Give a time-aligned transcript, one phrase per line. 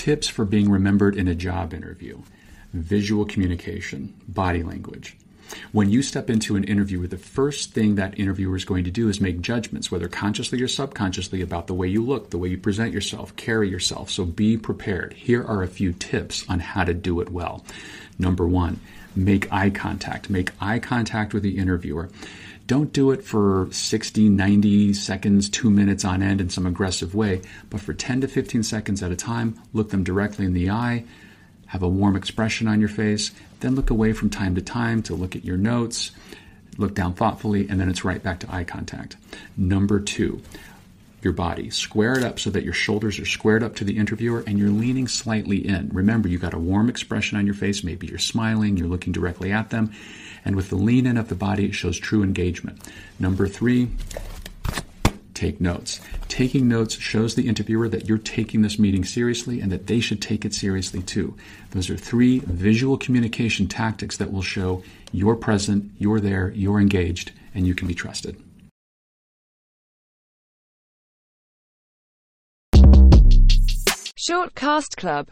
[0.00, 2.22] Tips for being remembered in a job interview
[2.72, 5.14] visual communication, body language.
[5.72, 9.10] When you step into an interview, the first thing that interviewer is going to do
[9.10, 12.56] is make judgments, whether consciously or subconsciously, about the way you look, the way you
[12.56, 14.08] present yourself, carry yourself.
[14.08, 15.12] So be prepared.
[15.12, 17.62] Here are a few tips on how to do it well.
[18.18, 18.80] Number one,
[19.14, 20.30] make eye contact.
[20.30, 22.08] Make eye contact with the interviewer.
[22.70, 27.42] Don't do it for 60, 90 seconds, two minutes on end in some aggressive way,
[27.68, 31.02] but for 10 to 15 seconds at a time, look them directly in the eye,
[31.66, 35.16] have a warm expression on your face, then look away from time to time to
[35.16, 36.12] look at your notes,
[36.78, 39.16] look down thoughtfully, and then it's right back to eye contact.
[39.56, 40.40] Number two,
[41.22, 41.70] your body.
[41.70, 44.70] Square it up so that your shoulders are squared up to the interviewer and you're
[44.70, 45.90] leaning slightly in.
[45.92, 47.84] Remember, you've got a warm expression on your face.
[47.84, 49.92] Maybe you're smiling, you're looking directly at them.
[50.44, 52.80] And with the lean in of the body, it shows true engagement.
[53.18, 53.90] Number three,
[55.34, 56.00] take notes.
[56.28, 60.22] Taking notes shows the interviewer that you're taking this meeting seriously and that they should
[60.22, 61.36] take it seriously too.
[61.72, 67.32] Those are three visual communication tactics that will show you're present, you're there, you're engaged,
[67.54, 68.42] and you can be trusted.
[74.22, 75.28] Short Cast Club